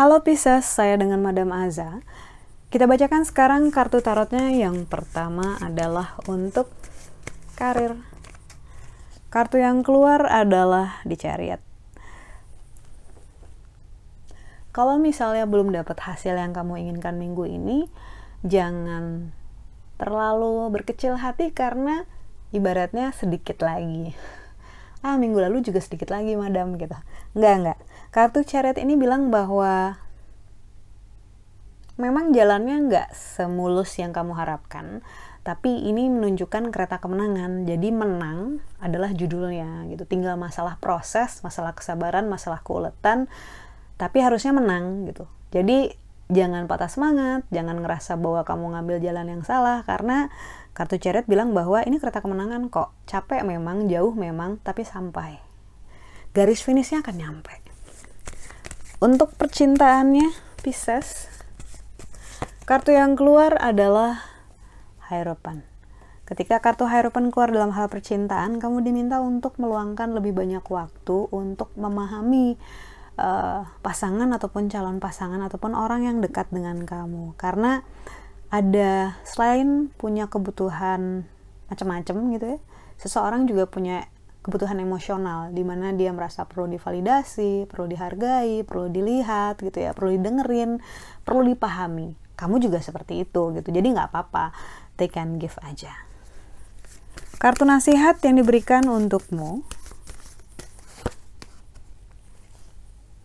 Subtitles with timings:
[0.00, 2.00] Halo Pisces, saya dengan Madam Aza.
[2.72, 4.48] Kita bacakan sekarang kartu tarotnya.
[4.48, 6.72] Yang pertama adalah untuk
[7.52, 8.00] karir.
[9.28, 11.60] Kartu yang keluar adalah di chariot.
[14.72, 17.84] Kalau misalnya belum dapat hasil yang kamu inginkan minggu ini,
[18.40, 19.36] jangan
[20.00, 22.08] terlalu berkecil hati karena
[22.56, 24.16] ibaratnya sedikit lagi.
[25.00, 26.92] Ah, minggu lalu juga sedikit lagi, madam gitu.
[27.32, 27.78] Enggak, enggak
[28.10, 30.02] kartu chariot ini bilang bahwa
[31.94, 35.00] memang jalannya nggak semulus yang kamu harapkan,
[35.46, 37.64] tapi ini menunjukkan kereta kemenangan.
[37.70, 40.04] Jadi menang adalah judulnya gitu.
[40.04, 43.30] Tinggal masalah proses, masalah kesabaran, masalah keuletan,
[43.94, 45.30] tapi harusnya menang gitu.
[45.54, 45.94] Jadi
[46.30, 50.30] jangan patah semangat, jangan ngerasa bahwa kamu ngambil jalan yang salah karena
[50.72, 52.94] kartu chariot bilang bahwa ini kereta kemenangan kok.
[53.04, 55.42] Capek memang, jauh memang, tapi sampai.
[56.30, 57.54] Garis finishnya akan nyampe.
[59.02, 60.30] Untuk percintaannya,
[60.62, 61.26] Pisces,
[62.68, 64.22] kartu yang keluar adalah
[65.10, 65.66] Hierophant.
[66.22, 71.74] Ketika kartu Hierophant keluar dalam hal percintaan, kamu diminta untuk meluangkan lebih banyak waktu untuk
[71.74, 72.54] memahami
[73.20, 77.36] uh, pasangan ataupun calon pasangan ataupun orang yang dekat dengan kamu.
[77.36, 77.84] Karena
[78.48, 81.28] ada selain punya kebutuhan
[81.68, 82.58] macam-macam gitu ya,
[82.98, 84.10] seseorang juga punya
[84.40, 90.16] kebutuhan emosional di mana dia merasa perlu divalidasi, perlu dihargai, perlu dilihat gitu ya, perlu
[90.16, 90.80] didengerin,
[91.22, 92.16] perlu dipahami.
[92.34, 93.68] Kamu juga seperti itu gitu.
[93.68, 94.56] Jadi nggak apa-apa,
[94.96, 95.92] take and give aja.
[97.36, 99.64] Kartu nasihat yang diberikan untukmu.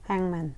[0.05, 0.53] Hangman.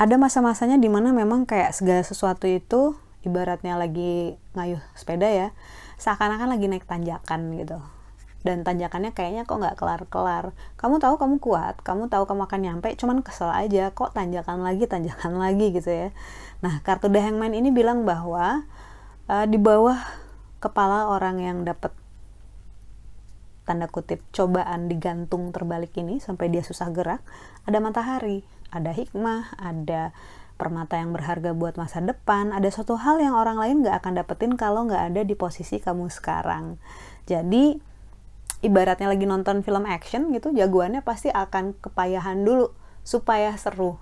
[0.00, 5.48] Ada masa-masanya di mana memang kayak segala sesuatu itu ibaratnya lagi ngayuh sepeda ya,
[6.00, 7.78] seakan-akan lagi naik tanjakan gitu.
[8.42, 10.50] Dan tanjakannya kayaknya kok nggak kelar-kelar.
[10.74, 14.90] Kamu tahu kamu kuat kamu tahu kamu akan nyampe cuman kesel aja kok tanjakan lagi
[14.90, 16.08] tanjakan lagi gitu ya.
[16.58, 18.66] Nah kartu The Hangman ini bilang bahwa
[19.30, 20.02] uh, di bawah
[20.58, 21.94] kepala orang yang dapat
[23.62, 27.22] tanda kutip cobaan digantung terbalik ini sampai dia susah gerak
[27.64, 28.42] ada matahari
[28.74, 30.10] ada hikmah ada
[30.62, 34.54] permata yang berharga buat masa depan ada suatu hal yang orang lain nggak akan dapetin
[34.54, 36.78] kalau nggak ada di posisi kamu sekarang.
[37.26, 37.74] Jadi
[38.62, 42.70] ibaratnya lagi nonton film action gitu jagoannya pasti akan kepayahan dulu
[43.02, 43.98] supaya seru.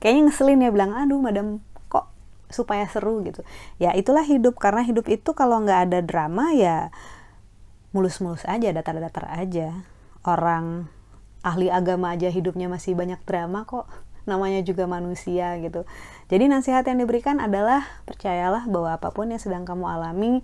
[0.00, 1.60] Kayaknya ngeselin ya bilang aduh madam
[1.92, 2.08] kok
[2.48, 3.20] supaya seru?
[3.20, 3.44] gitu.
[3.76, 4.56] Ya itulah hidup.
[4.56, 6.88] Karena hidup itu kalau nggak ada drama ya
[7.90, 9.86] mulus-mulus aja datar-datar aja.
[10.26, 10.90] Orang
[11.46, 13.86] ahli agama aja hidupnya masih banyak drama kok
[14.26, 15.86] namanya juga manusia gitu.
[16.26, 20.42] Jadi nasihat yang diberikan adalah percayalah bahwa apa pun yang sedang kamu alami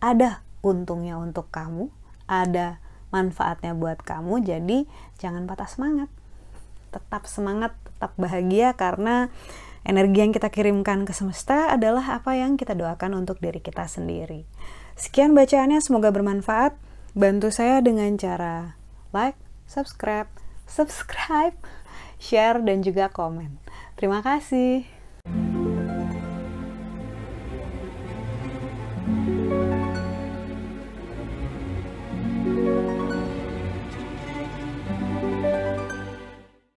[0.00, 1.92] ada untungnya untuk kamu
[2.24, 2.80] ada
[3.12, 4.88] manfaatnya buat kamu jadi
[5.20, 6.08] jangan patah semangat.
[6.88, 9.28] Tetap semangat tetap bahagia karena
[9.82, 14.46] energi yang kita kirimkan ke semesta adalah apa yang kita doakan untuk diri kita sendiri.
[14.94, 16.78] Sekian bacaannya semoga bermanfaat.
[17.12, 18.80] Bantu saya dengan cara
[19.12, 19.36] like
[19.68, 20.32] subscribe
[20.64, 21.52] subscribe
[22.24, 23.60] share dan juga komen.
[24.00, 25.01] Terima kasih